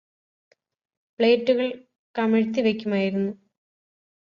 പ്ലേറ്റുകള് 1.19 1.69
കമിഴ്തിവെക്കുമായിരുന്നു 2.15 3.31